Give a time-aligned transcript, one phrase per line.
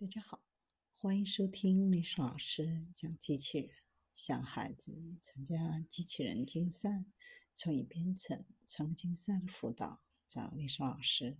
[0.00, 0.40] 大家好，
[0.98, 3.70] 欢迎收听历史老师讲机器人，
[4.14, 7.04] 想孩子参加机器人竞赛、
[7.56, 11.36] 创意编程、创客竞赛的辅导，找历史老师。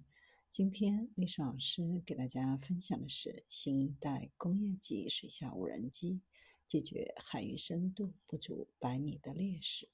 [0.50, 6.22] 今天历史老师给大家分享的是新一代工业级水下无人机，
[6.66, 9.88] 解决海域深度不足百米的劣势。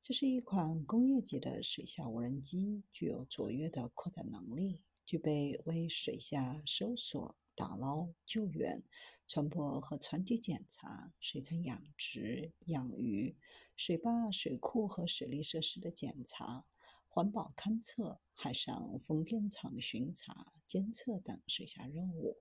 [0.00, 7.36] 这是一款工业级的水下无人机，具有卓越的扩展能力，具备为水下搜索。
[7.54, 8.82] 打捞、救援、
[9.26, 13.36] 船舶和船体检查、水产养殖、养鱼、
[13.76, 16.64] 水坝、水库和水利设施的检查、
[17.08, 22.38] 环保勘测、海上风电场巡查、监测等水下任务，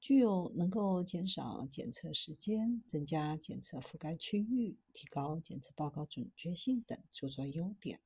[0.00, 8.00] 具有能够减少检测时间、增加检测覆盖区域、提高检测报告准确性等诸多优点。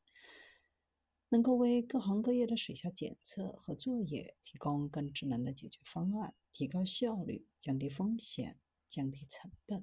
[1.32, 9.82] 能够为各行各业的水下检测和作业提供更智能的解决方案，提高效率，降低风险，降低成本。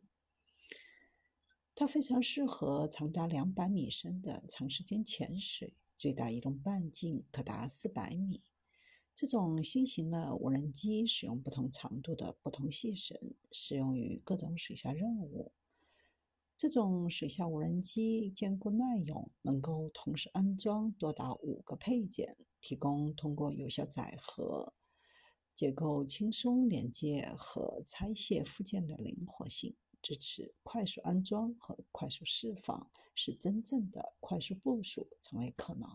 [1.74, 8.44] 它非常适合长达两百米深的长时间潜水，最大移动半径可达四百米。
[9.16, 13.18] 这种新型的无人机使用不同长度的不同细绳，
[13.52, 15.52] 适用于各种水下任务。
[16.60, 24.74] 这种水下无人机坚固耐用，能够同时安装多达五个配件，提供通过有效载荷、
[25.56, 35.88] 结构轻松连接和拆卸附件的灵活性，支持快速安装和快速释放，使真正的快速部署成为可能。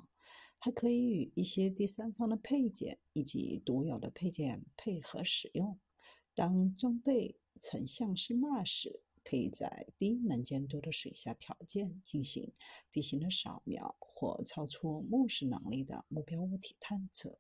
[0.58, 5.78] 还可以与一些第三方的配件以及独有的配件配合使用。
[6.34, 12.52] 当装备成像式码时，可以在低能见度的水下条件进行
[12.92, 17.38] 地形的扫描或超出目视能力的目标物体探测。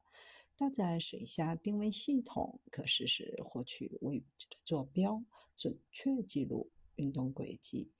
[0.56, 5.24] 搭载水下定位系统，可实时获取位置的坐标，
[5.56, 7.92] 准确记录运动轨迹。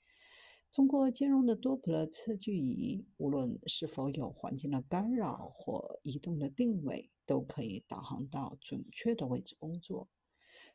[0.71, 10.09] 通过兼容的多普勒测距仪，无论是否有环境的干扰或移动的定位，都可以导航到准确的位置工作。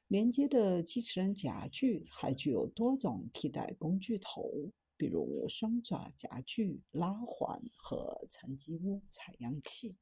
[0.09, 9.95] 连接的机器人夹具还具有多种替代工具头，比如双爪夹具、拉环和沉积物采样器。